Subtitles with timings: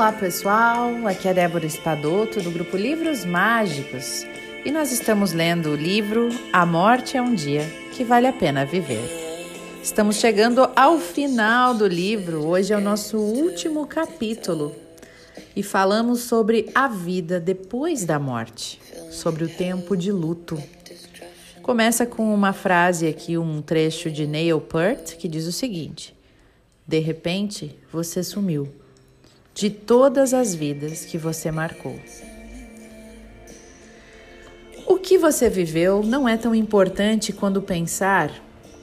[0.00, 4.24] Olá pessoal, aqui é Débora Espadoto do grupo Livros Mágicos.
[4.64, 8.64] E nós estamos lendo o livro A Morte é um Dia que Vale a Pena
[8.64, 9.04] Viver.
[9.82, 14.74] Estamos chegando ao final do livro, hoje é o nosso último capítulo.
[15.54, 18.80] E falamos sobre a vida depois da morte,
[19.10, 20.56] sobre o tempo de luto.
[21.60, 26.16] Começa com uma frase aqui, um trecho de Neil Peart que diz o seguinte:
[26.88, 28.79] De repente você sumiu
[29.54, 31.98] de todas as vidas que você marcou.
[34.86, 38.32] O que você viveu não é tão importante quando pensar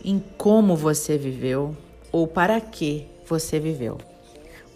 [0.03, 1.75] em como você viveu
[2.11, 3.97] ou para que você viveu.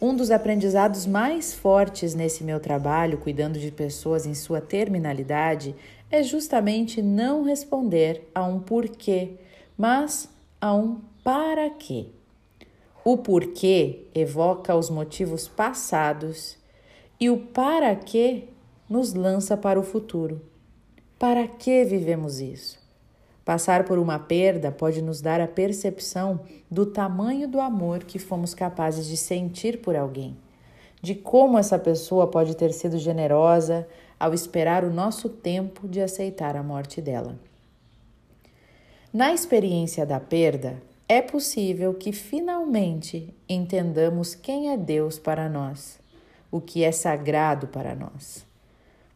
[0.02, 5.76] Um dos aprendizados mais fortes nesse meu trabalho, cuidando de pessoas em sua terminalidade,
[6.09, 9.33] é justamente não responder a um porquê,
[9.78, 10.28] mas
[10.59, 12.08] a um para quê.
[13.03, 16.57] O porquê evoca os motivos passados
[17.19, 18.45] e o para quê
[18.88, 20.41] nos lança para o futuro.
[21.17, 22.80] Para que vivemos isso?
[23.43, 28.53] Passar por uma perda pode nos dar a percepção do tamanho do amor que fomos
[28.53, 30.38] capazes de sentir por alguém,
[31.02, 33.88] de como essa pessoa pode ter sido generosa
[34.19, 37.36] ao esperar o nosso tempo de aceitar a morte dela.
[39.11, 40.81] Na experiência da perda,
[41.12, 46.00] é possível que finalmente entendamos quem é Deus para nós,
[46.50, 48.45] o que é sagrado para nós.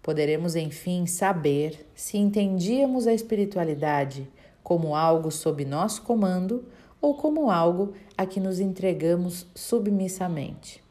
[0.03, 4.27] Poderemos, enfim, saber se entendíamos a espiritualidade
[4.61, 6.65] como algo sob nosso comando
[6.99, 10.83] ou como algo a que nos entregamos submissamente.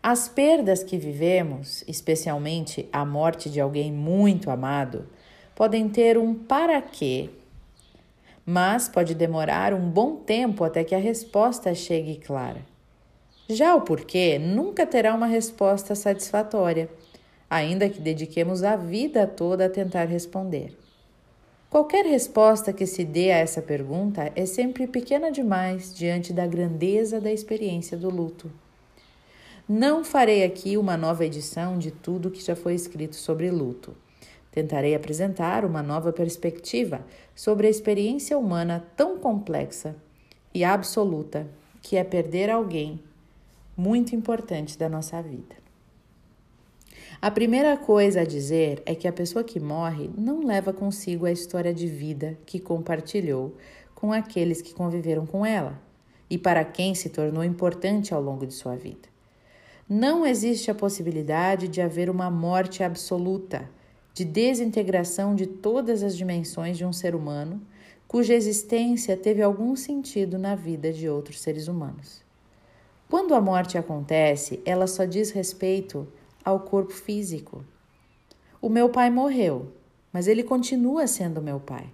[0.00, 5.08] As perdas que vivemos, especialmente a morte de alguém muito amado,
[5.56, 7.30] podem ter um para quê
[8.50, 12.62] mas pode demorar um bom tempo até que a resposta chegue clara.
[13.46, 16.88] Já o porquê nunca terá uma resposta satisfatória,
[17.50, 20.74] ainda que dediquemos a vida toda a tentar responder.
[21.68, 27.20] Qualquer resposta que se dê a essa pergunta é sempre pequena demais diante da grandeza
[27.20, 28.50] da experiência do luto.
[29.68, 33.94] Não farei aqui uma nova edição de tudo que já foi escrito sobre luto.
[34.50, 37.04] Tentarei apresentar uma nova perspectiva
[37.34, 39.94] sobre a experiência humana tão complexa
[40.54, 41.46] e absoluta
[41.82, 43.00] que é perder alguém
[43.76, 45.56] muito importante da nossa vida.
[47.20, 51.32] A primeira coisa a dizer é que a pessoa que morre não leva consigo a
[51.32, 53.56] história de vida que compartilhou
[53.94, 55.80] com aqueles que conviveram com ela
[56.30, 59.08] e para quem se tornou importante ao longo de sua vida.
[59.88, 63.68] Não existe a possibilidade de haver uma morte absoluta
[64.18, 67.62] de desintegração de todas as dimensões de um ser humano
[68.08, 72.20] cuja existência teve algum sentido na vida de outros seres humanos.
[73.08, 76.08] Quando a morte acontece, ela só diz respeito
[76.44, 77.64] ao corpo físico.
[78.60, 79.68] O meu pai morreu,
[80.12, 81.86] mas ele continua sendo meu pai.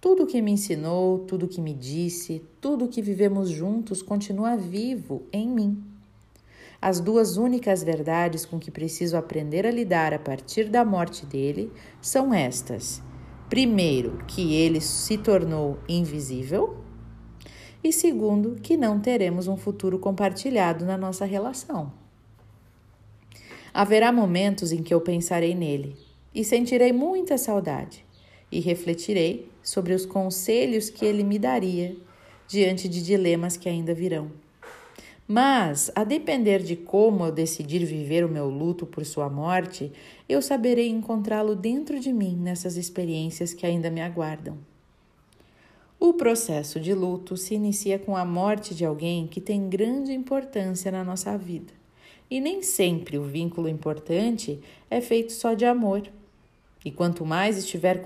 [0.00, 5.48] Tudo que me ensinou, tudo que me disse, tudo que vivemos juntos continua vivo em
[5.48, 5.91] mim.
[6.82, 11.70] As duas únicas verdades com que preciso aprender a lidar a partir da morte dele
[12.00, 13.00] são estas:
[13.48, 16.78] primeiro, que ele se tornou invisível,
[17.84, 21.92] e segundo, que não teremos um futuro compartilhado na nossa relação.
[23.72, 25.96] Haverá momentos em que eu pensarei nele
[26.34, 28.04] e sentirei muita saudade,
[28.50, 31.96] e refletirei sobre os conselhos que ele me daria
[32.48, 34.41] diante de dilemas que ainda virão.
[35.26, 39.92] Mas, a depender de como eu decidir viver o meu luto por sua morte,
[40.28, 44.58] eu saberei encontrá-lo dentro de mim nessas experiências que ainda me aguardam.
[45.98, 50.90] O processo de luto se inicia com a morte de alguém que tem grande importância
[50.90, 51.72] na nossa vida.
[52.28, 54.58] E nem sempre o vínculo importante
[54.90, 56.02] é feito só de amor.
[56.84, 58.02] E quanto mais estiver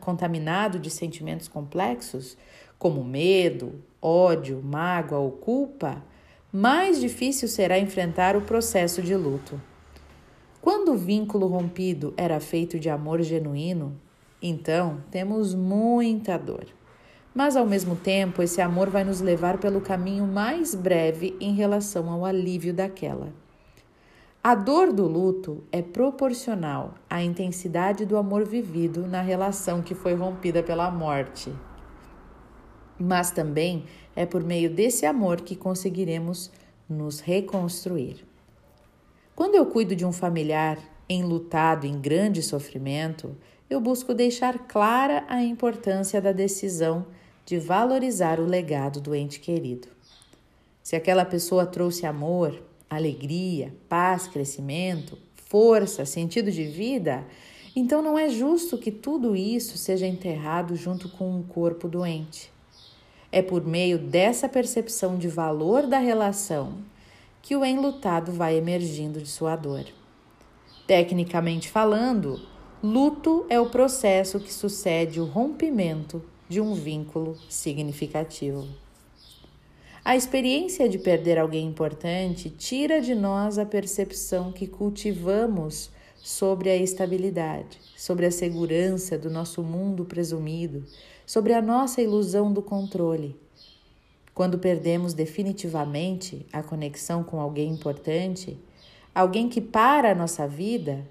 [0.00, 2.38] contaminado de sentimentos complexos,
[2.78, 6.02] como medo, ódio, mágoa ou culpa,
[6.52, 9.58] mais difícil será enfrentar o processo de luto.
[10.60, 13.98] Quando o vínculo rompido era feito de amor genuíno,
[14.42, 16.66] então temos muita dor.
[17.34, 22.10] Mas ao mesmo tempo, esse amor vai nos levar pelo caminho mais breve em relação
[22.10, 23.32] ao alívio daquela.
[24.44, 30.14] A dor do luto é proporcional à intensidade do amor vivido na relação que foi
[30.14, 31.50] rompida pela morte
[32.98, 33.84] mas também
[34.14, 36.50] é por meio desse amor que conseguiremos
[36.88, 38.24] nos reconstruir.
[39.34, 40.78] Quando eu cuido de um familiar
[41.08, 43.36] enlutado em grande sofrimento,
[43.68, 47.06] eu busco deixar clara a importância da decisão
[47.46, 49.88] de valorizar o legado do ente querido.
[50.82, 57.26] Se aquela pessoa trouxe amor, alegria, paz, crescimento, força, sentido de vida,
[57.74, 62.51] então não é justo que tudo isso seja enterrado junto com um corpo doente.
[63.32, 66.74] É por meio dessa percepção de valor da relação
[67.40, 69.86] que o enlutado vai emergindo de sua dor.
[70.86, 72.40] Tecnicamente falando,
[72.82, 78.68] luto é o processo que sucede o rompimento de um vínculo significativo.
[80.04, 86.76] A experiência de perder alguém importante tira de nós a percepção que cultivamos sobre a
[86.76, 90.84] estabilidade, sobre a segurança do nosso mundo presumido,
[91.26, 93.36] sobre a nossa ilusão do controle.
[94.34, 98.58] Quando perdemos definitivamente a conexão com alguém importante,
[99.14, 101.06] alguém que para a nossa vida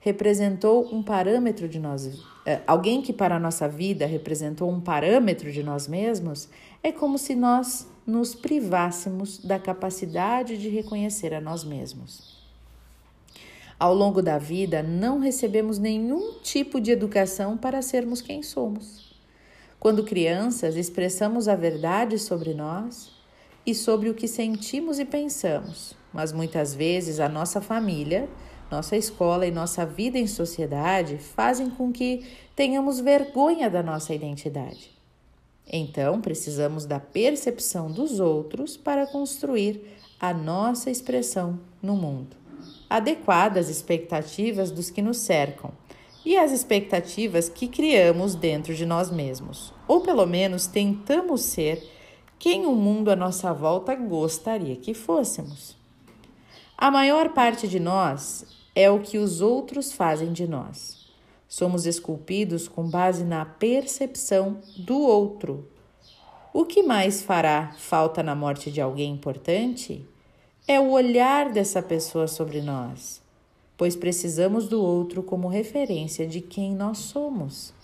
[0.00, 5.50] representou um parâmetro de nós, é, alguém que para a nossa vida representou um parâmetro
[5.50, 6.48] de nós mesmos,
[6.82, 12.36] é como se nós nos privássemos da capacidade de reconhecer a nós mesmos.
[13.78, 19.05] Ao longo da vida, não recebemos nenhum tipo de educação para sermos quem somos.
[19.86, 23.12] Quando crianças, expressamos a verdade sobre nós
[23.64, 28.28] e sobre o que sentimos e pensamos, mas muitas vezes a nossa família
[28.68, 34.90] nossa escola e nossa vida em sociedade fazem com que tenhamos vergonha da nossa identidade.
[35.64, 39.80] Então, precisamos da percepção dos outros para construir
[40.18, 42.36] a nossa expressão no mundo,
[42.90, 45.70] adequada às expectativas dos que nos cercam
[46.26, 51.88] e às expectativas que criamos dentro de nós mesmos, ou pelo menos tentamos ser
[52.36, 55.76] quem o mundo à nossa volta gostaria que fôssemos.
[56.76, 58.44] A maior parte de nós
[58.74, 61.06] é o que os outros fazem de nós.
[61.46, 65.68] Somos esculpidos com base na percepção do outro.
[66.52, 70.04] O que mais fará falta na morte de alguém importante
[70.66, 73.22] é o olhar dessa pessoa sobre nós,
[73.76, 77.74] pois precisamos do outro como referência de quem nós somos.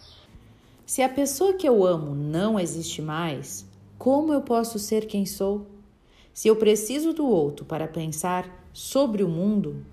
[0.86, 3.64] Se a pessoa que eu amo não existe mais,
[3.98, 5.66] como eu posso ser quem sou?
[6.32, 9.84] Se eu preciso do outro para pensar sobre o mundo,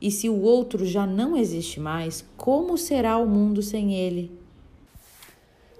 [0.00, 4.30] e se o outro já não existe mais, como será o mundo sem ele?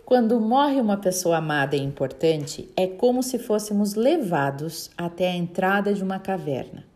[0.05, 5.93] Quando morre uma pessoa amada e importante, é como se fôssemos levados até a entrada
[5.93, 6.88] de uma caverna.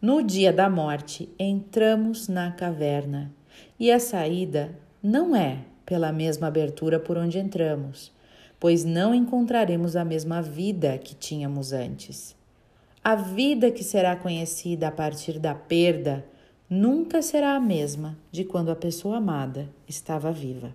[0.00, 3.32] No dia da morte, entramos na caverna
[3.78, 8.12] e a saída não é pela mesma abertura por onde entramos,
[8.58, 12.36] pois não encontraremos a mesma vida que tínhamos antes.
[13.02, 16.24] A vida que será conhecida a partir da perda
[16.68, 20.74] nunca será a mesma de quando a pessoa amada estava viva.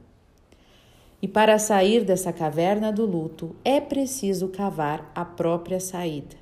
[1.22, 6.39] E para sair dessa caverna do luto é preciso cavar a própria saída.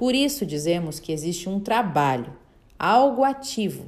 [0.00, 2.32] Por isso dizemos que existe um trabalho,
[2.78, 3.84] algo ativo,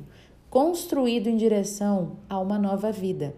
[0.50, 3.34] construído em direção a uma nova vida.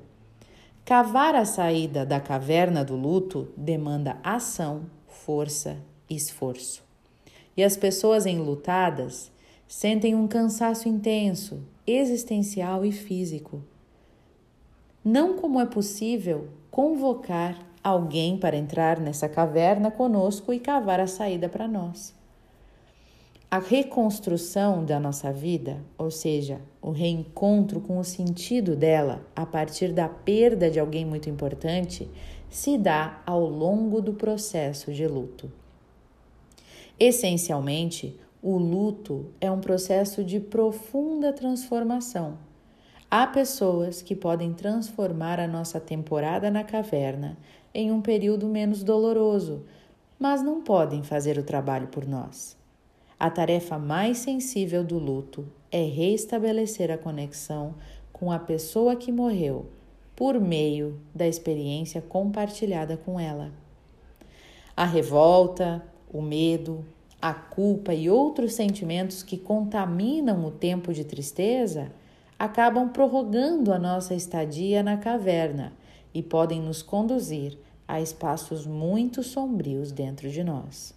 [0.84, 5.76] Cavar a saída da caverna do luto demanda ação, força
[6.10, 6.82] e esforço.
[7.56, 9.30] E as pessoas enlutadas
[9.68, 13.62] Sentem um cansaço intenso, existencial e físico.
[15.04, 21.48] Não como é possível convocar alguém para entrar nessa caverna conosco e cavar a saída
[21.48, 22.23] para nós.
[23.54, 29.92] A reconstrução da nossa vida, ou seja, o reencontro com o sentido dela a partir
[29.92, 32.10] da perda de alguém muito importante,
[32.50, 35.52] se dá ao longo do processo de luto.
[36.98, 42.36] Essencialmente, o luto é um processo de profunda transformação.
[43.08, 47.38] Há pessoas que podem transformar a nossa temporada na caverna
[47.72, 49.64] em um período menos doloroso,
[50.18, 52.63] mas não podem fazer o trabalho por nós.
[53.24, 57.74] A tarefa mais sensível do luto é restabelecer a conexão
[58.12, 59.64] com a pessoa que morreu
[60.14, 63.50] por meio da experiência compartilhada com ela.
[64.76, 66.84] A revolta, o medo,
[67.18, 71.90] a culpa e outros sentimentos que contaminam o tempo de tristeza
[72.38, 75.72] acabam prorrogando a nossa estadia na caverna
[76.12, 77.56] e podem nos conduzir
[77.88, 80.94] a espaços muito sombrios dentro de nós.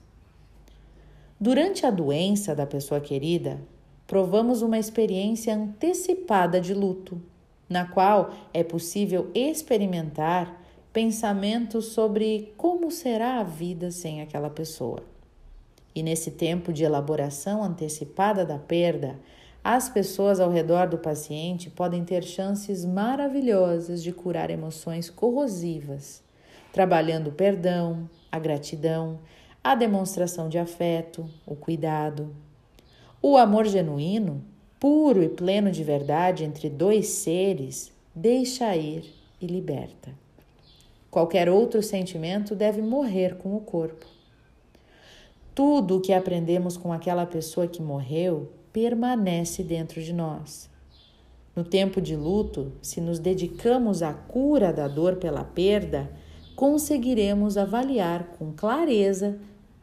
[1.40, 3.60] Durante a doença da pessoa querida,
[4.08, 7.22] provamos uma experiência antecipada de luto,
[7.70, 10.60] na qual é possível experimentar
[10.92, 15.04] pensamentos sobre como será a vida sem aquela pessoa.
[15.94, 19.20] E nesse tempo de elaboração antecipada da perda,
[19.64, 26.24] as pessoas ao redor do paciente podem ter chances maravilhosas de curar emoções corrosivas,
[26.74, 29.20] trabalhando o perdão, a gratidão,
[29.72, 32.34] a demonstração de afeto, o cuidado.
[33.22, 34.42] O amor genuíno,
[34.80, 40.14] puro e pleno de verdade entre dois seres, deixa ir e liberta.
[41.12, 44.06] Qualquer outro sentimento deve morrer com o corpo.
[45.54, 50.70] Tudo o que aprendemos com aquela pessoa que morreu permanece dentro de nós.
[51.54, 56.10] No tempo de luto, se nos dedicamos à cura da dor pela perda,
[56.56, 59.38] conseguiremos avaliar com clareza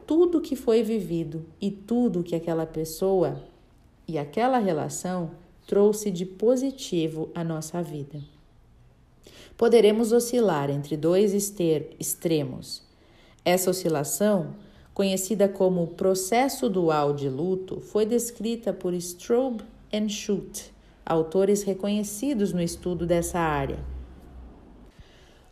[0.05, 3.43] tudo que foi vivido e tudo que aquela pessoa
[4.07, 5.31] e aquela relação
[5.65, 8.19] trouxe de positivo à nossa vida.
[9.57, 12.83] Poderemos oscilar entre dois extremos.
[13.43, 14.55] Essa oscilação,
[14.93, 20.71] conhecida como processo dual de luto, foi descrita por Strobe e Schultz,
[21.05, 23.94] autores reconhecidos no estudo dessa área.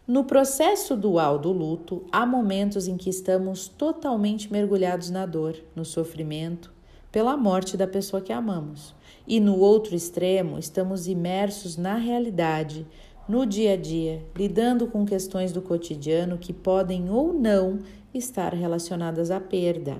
[0.05, 5.85] No processo dual do luto, há momentos em que estamos totalmente mergulhados na dor, no
[5.85, 6.73] sofrimento,
[7.09, 8.93] pela morte da pessoa que amamos.
[9.25, 12.85] E no outro extremo, estamos imersos na realidade,
[13.29, 17.79] no dia a dia, lidando com questões do cotidiano que podem ou não
[18.13, 19.99] estar relacionadas à perda,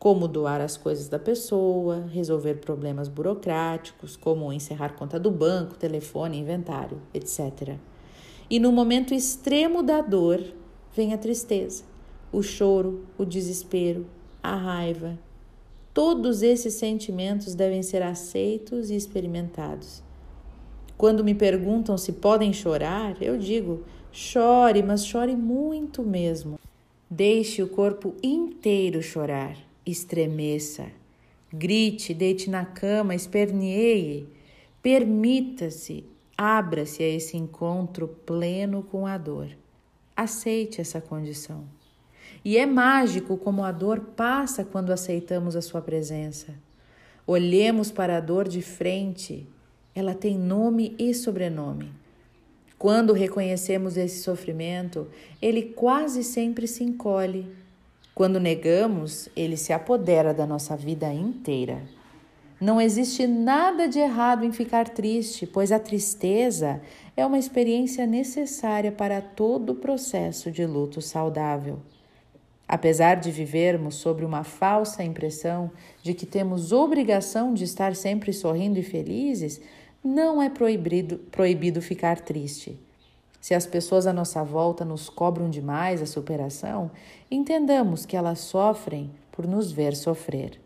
[0.00, 6.38] como doar as coisas da pessoa, resolver problemas burocráticos, como encerrar conta do banco, telefone,
[6.38, 7.78] inventário, etc.
[8.50, 10.42] E no momento extremo da dor
[10.94, 11.84] vem a tristeza,
[12.32, 14.06] o choro, o desespero,
[14.42, 15.18] a raiva.
[15.92, 20.02] Todos esses sentimentos devem ser aceitos e experimentados.
[20.96, 26.58] Quando me perguntam se podem chorar, eu digo: chore, mas chore muito mesmo.
[27.10, 30.86] Deixe o corpo inteiro chorar, estremeça,
[31.52, 34.26] grite, deite na cama, esperneie,
[34.82, 36.04] permita-se
[36.40, 39.48] Abra-se a esse encontro pleno com a dor.
[40.16, 41.64] Aceite essa condição.
[42.44, 46.54] E é mágico como a dor passa quando aceitamos a sua presença.
[47.26, 49.48] Olhemos para a dor de frente,
[49.92, 51.90] ela tem nome e sobrenome.
[52.78, 55.08] Quando reconhecemos esse sofrimento,
[55.42, 57.48] ele quase sempre se encolhe.
[58.14, 61.82] Quando negamos, ele se apodera da nossa vida inteira.
[62.60, 66.80] Não existe nada de errado em ficar triste, pois a tristeza
[67.16, 71.78] é uma experiência necessária para todo o processo de luto saudável.
[72.66, 75.70] Apesar de vivermos sobre uma falsa impressão
[76.02, 79.60] de que temos obrigação de estar sempre sorrindo e felizes,
[80.02, 82.76] não é proibido, proibido ficar triste.
[83.40, 86.90] Se as pessoas à nossa volta nos cobram demais a superação,
[87.30, 90.60] entendamos que elas sofrem por nos ver sofrer.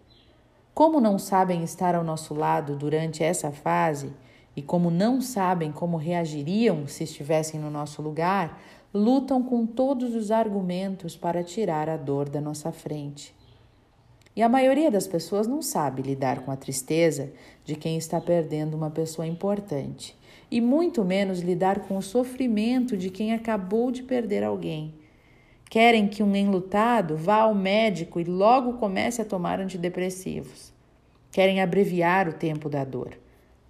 [0.75, 4.11] Como não sabem estar ao nosso lado durante essa fase
[4.57, 8.59] e como não sabem como reagiriam se estivessem no nosso lugar,
[8.93, 13.35] lutam com todos os argumentos para tirar a dor da nossa frente.
[14.35, 17.31] E a maioria das pessoas não sabe lidar com a tristeza
[17.67, 20.17] de quem está perdendo uma pessoa importante,
[20.51, 24.95] e muito menos lidar com o sofrimento de quem acabou de perder alguém.
[25.73, 30.71] Querem que um enlutado vá ao médico e logo comece a tomar antidepressivos.
[31.31, 33.19] Querem abreviar o tempo da dor,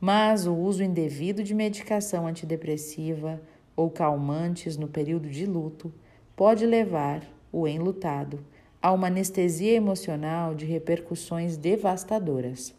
[0.01, 3.41] mas o uso indevido de medicação antidepressiva
[3.77, 5.95] ou calmantes no período de luto
[6.35, 8.45] pode levar o enlutado
[8.83, 12.75] a uma anestesia emocional de repercussões devastadoras.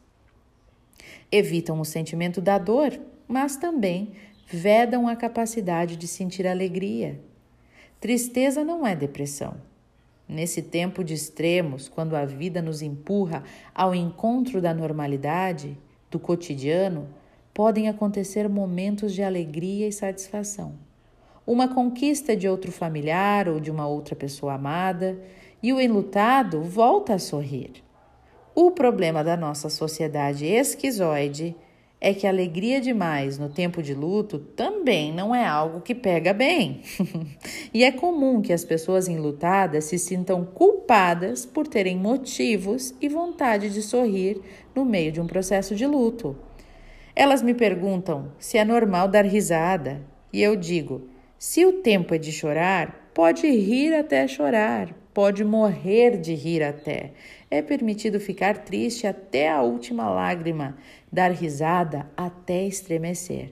[1.31, 2.91] Evitam o sentimento da dor,
[3.25, 4.15] mas também
[4.45, 7.21] vedam a capacidade de sentir alegria
[8.03, 9.55] Tristeza não é depressão.
[10.27, 15.77] Nesse tempo de extremos, quando a vida nos empurra ao encontro da normalidade,
[16.11, 17.07] do cotidiano,
[17.53, 20.73] podem acontecer momentos de alegria e satisfação.
[21.47, 25.17] Uma conquista de outro familiar ou de uma outra pessoa amada,
[25.63, 27.71] e o enlutado volta a sorrir.
[28.53, 31.55] O problema da nossa sociedade esquizoide
[32.03, 36.81] é que alegria demais no tempo de luto também não é algo que pega bem.
[37.73, 43.69] e é comum que as pessoas enlutadas se sintam culpadas por terem motivos e vontade
[43.69, 44.41] de sorrir
[44.75, 46.35] no meio de um processo de luto.
[47.15, 50.01] Elas me perguntam se é normal dar risada,
[50.33, 51.07] e eu digo:
[51.39, 57.13] se o tempo é de chorar, pode rir até chorar, pode morrer de rir até.
[57.53, 60.75] É permitido ficar triste até a última lágrima,
[61.11, 63.51] dar risada até estremecer.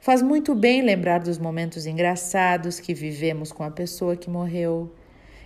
[0.00, 4.90] Faz muito bem lembrar dos momentos engraçados que vivemos com a pessoa que morreu.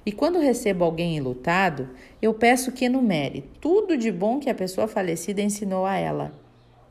[0.06, 1.90] E quando recebo alguém enlutado,
[2.22, 6.32] eu peço que enumere tudo de bom que a pessoa falecida ensinou a ela.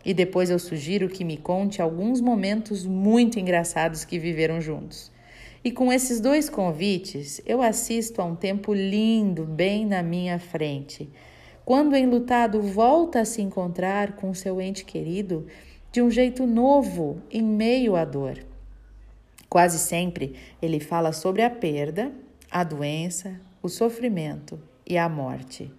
[0.03, 5.13] E depois eu sugiro que me conte alguns momentos muito engraçados que viveram juntos.
[5.63, 11.09] E com esses dois convites, eu assisto a um tempo lindo bem na minha frente,
[11.65, 15.45] Quando o enlutado volta a se encontrar com seu ente querido
[15.91, 18.37] de um jeito novo em meio à dor.
[19.49, 22.11] Quase sempre ele fala sobre a perda,
[22.49, 25.69] a doença, o sofrimento e a morte.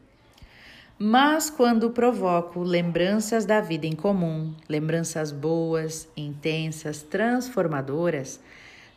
[0.98, 8.40] Mas quando provoco lembranças da vida em comum, lembranças boas, intensas, transformadoras,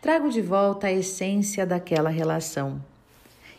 [0.01, 2.83] trago de volta a essência daquela relação.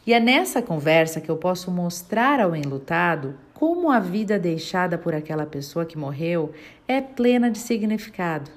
[0.04, 5.14] E é nessa conversa que eu posso mostrar ao enlutado como a vida deixada por
[5.14, 6.52] aquela pessoa que morreu
[6.88, 8.50] é plena de significado.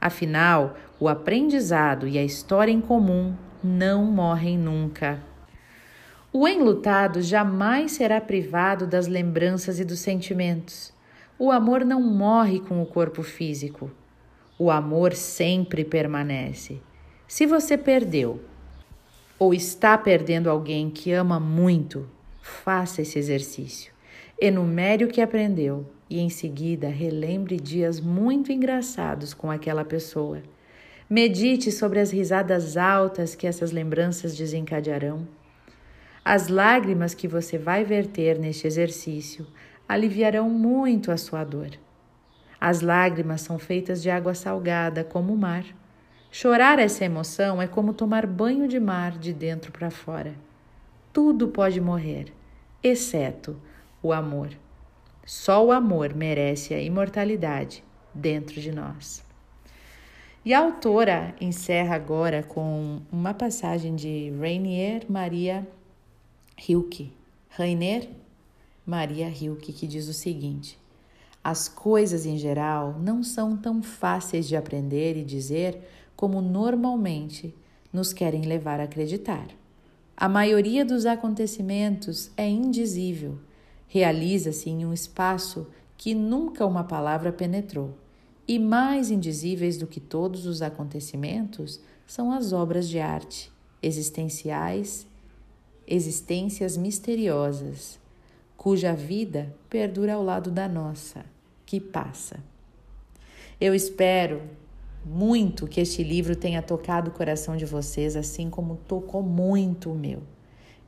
[0.00, 5.20] Afinal, o aprendizado e a história em comum não morrem nunca.
[6.32, 10.90] O enlutado jamais será privado das lembranças e dos sentimentos.
[11.38, 13.90] O amor não morre com o corpo físico.
[14.58, 16.80] O amor sempre permanece.
[17.28, 18.40] Se você perdeu
[19.36, 22.08] ou está perdendo alguém que ama muito,
[22.40, 23.92] faça esse exercício.
[24.40, 30.40] Enumere o que aprendeu e, em seguida, relembre dias muito engraçados com aquela pessoa.
[31.10, 35.26] Medite sobre as risadas altas que essas lembranças desencadearão.
[36.24, 39.46] As lágrimas que você vai verter neste exercício
[39.88, 41.70] aliviarão muito a sua dor.
[42.60, 45.64] As lágrimas são feitas de água salgada, como o mar.
[46.38, 50.34] Chorar essa emoção é como tomar banho de mar de dentro para fora.
[51.10, 52.30] Tudo pode morrer,
[52.82, 53.56] exceto
[54.02, 54.50] o amor.
[55.24, 59.24] Só o amor merece a imortalidade dentro de nós.
[60.44, 65.66] E a autora encerra agora com uma passagem de Rainier Maria
[66.68, 67.14] Hilke,
[67.48, 68.10] Rainer
[68.84, 70.78] Maria Hilke, que diz o seguinte:
[71.42, 75.80] As coisas em geral não são tão fáceis de aprender e dizer
[76.16, 77.54] como normalmente
[77.92, 79.46] nos querem levar a acreditar.
[80.16, 83.38] A maioria dos acontecimentos é indizível,
[83.86, 87.94] realiza-se em um espaço que nunca uma palavra penetrou.
[88.48, 93.52] E mais indizíveis do que todos os acontecimentos são as obras de arte,
[93.82, 95.06] existenciais
[95.86, 97.98] existências misteriosas,
[98.56, 101.24] cuja vida perdura ao lado da nossa,
[101.64, 102.40] que passa.
[103.60, 104.42] Eu espero
[105.06, 109.94] muito que este livro tenha tocado o coração de vocês, assim como tocou muito o
[109.94, 110.20] meu.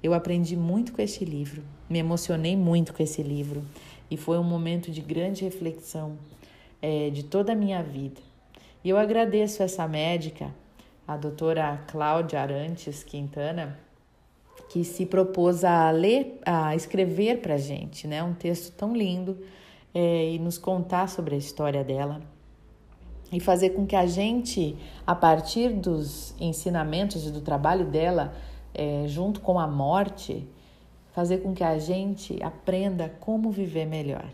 [0.02, 3.62] Eu aprendi muito com este livro, me emocionei muito com esse livro
[4.10, 6.16] e foi um momento de grande reflexão
[6.82, 8.20] é, de toda a minha vida.
[8.82, 10.52] E eu agradeço essa médica,
[11.06, 13.78] a doutora Cláudia Arantes Quintana,
[14.68, 19.38] que se propôs a ler, a escrever para gente, né, um texto tão lindo
[19.94, 22.20] é, e nos contar sobre a história dela
[23.32, 28.34] e fazer com que a gente, a partir dos ensinamentos e do trabalho dela,
[28.74, 30.46] é, junto com a morte,
[31.12, 34.28] fazer com que a gente aprenda como viver melhor.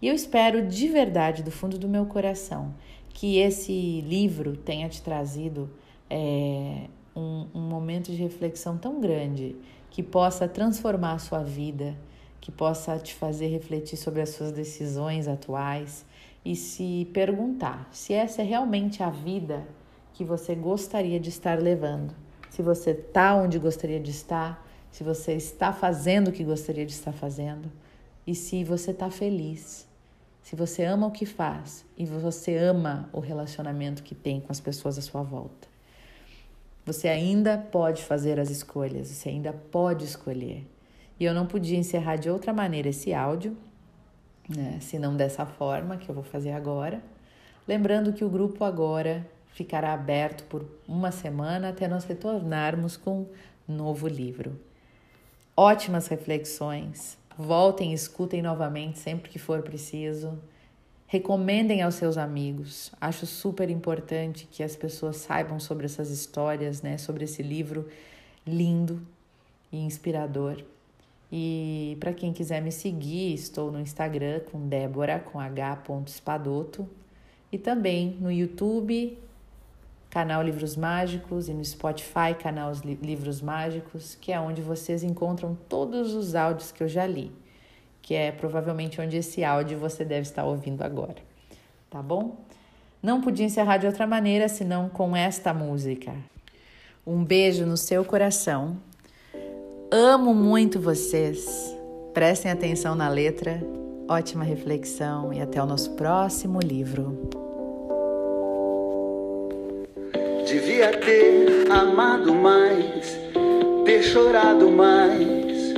[0.00, 2.74] E eu espero de verdade, do fundo do meu coração,
[3.10, 5.70] que esse livro tenha te trazido
[6.08, 9.56] é, um, um momento de reflexão tão grande
[9.90, 11.96] que possa transformar a sua vida,
[12.40, 16.06] que possa te fazer refletir sobre as suas decisões atuais
[16.44, 19.66] e se perguntar se essa é realmente a vida
[20.12, 22.14] que você gostaria de estar levando.
[22.48, 26.92] Se você está onde gostaria de estar, se você está fazendo o que gostaria de
[26.92, 27.70] estar fazendo
[28.26, 29.88] e se você está feliz.
[30.42, 34.60] Se você ama o que faz e você ama o relacionamento que tem com as
[34.60, 35.68] pessoas à sua volta.
[36.84, 40.66] Você ainda pode fazer as escolhas, você ainda pode escolher.
[41.20, 43.56] E eu não podia encerrar de outra maneira esse áudio,
[44.54, 47.00] né, se não dessa forma que eu vou fazer agora.
[47.66, 53.26] Lembrando que o grupo agora ficará aberto por uma semana até nós retornarmos com
[53.68, 54.58] um novo livro.
[55.56, 57.16] Ótimas reflexões.
[57.36, 60.38] Voltem escutem novamente sempre que for preciso.
[61.06, 62.92] Recomendem aos seus amigos.
[63.00, 66.98] Acho super importante que as pessoas saibam sobre essas histórias, né?
[66.98, 67.88] Sobre esse livro
[68.46, 69.00] lindo
[69.72, 70.62] e inspirador.
[71.32, 76.88] E para quem quiser me seguir, estou no Instagram com Débora com h.espadoto
[77.52, 79.16] e também no YouTube,
[80.08, 86.14] canal Livros Mágicos e no Spotify, canal Livros Mágicos, que é onde vocês encontram todos
[86.14, 87.32] os áudios que eu já li
[88.02, 91.16] que é provavelmente onde esse áudio você deve estar ouvindo agora,
[91.88, 92.38] tá bom?
[93.02, 96.12] Não podia encerrar de outra maneira senão com esta música.
[97.06, 98.78] Um beijo no seu coração.
[99.92, 101.76] Amo muito vocês.
[102.14, 103.60] Prestem atenção na letra.
[104.08, 107.28] Ótima reflexão e até o nosso próximo livro.
[110.46, 113.18] Devia ter amado mais,
[113.84, 115.74] ter chorado mais,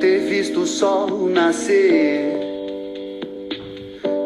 [0.00, 2.38] ter visto o sol nascer.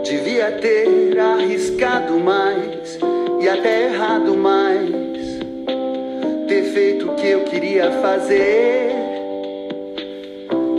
[0.02, 2.98] Devia ter arriscado mais
[3.40, 5.01] e até errado mais.
[6.72, 8.92] Feito o que eu queria fazer.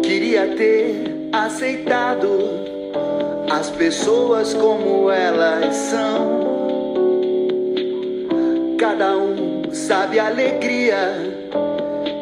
[0.01, 2.27] Queria ter aceitado
[3.51, 6.39] as pessoas como elas são.
[8.79, 11.15] Cada um sabe a alegria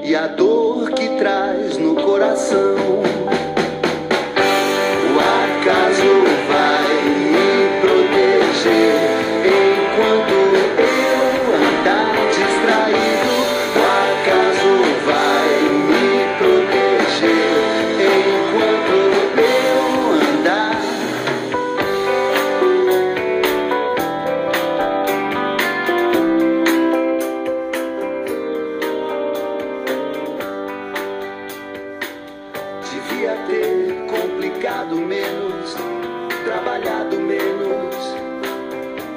[0.04, 2.76] e a dor que traz no coração.
[5.08, 6.21] O acaso
[33.32, 35.76] Devia ter complicado menos,
[36.44, 37.96] trabalhado menos,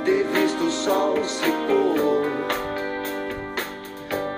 [0.04, 2.22] ter visto o sol se pôr.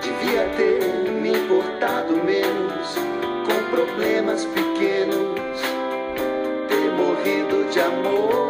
[0.01, 2.95] Devia ter me importado menos
[3.45, 5.61] com problemas pequenos,
[6.67, 8.46] ter morrido de amor.